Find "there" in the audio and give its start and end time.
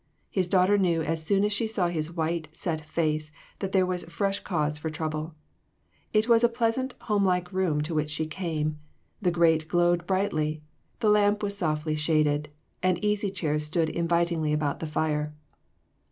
3.71-3.85